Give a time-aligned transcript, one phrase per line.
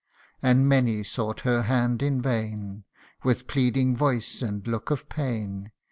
[0.41, 2.85] And many sought her hand in vain.
[3.23, 5.71] With pleading voice, and look of pain.